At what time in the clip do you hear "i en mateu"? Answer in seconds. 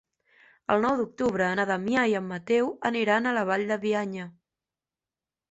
2.13-2.73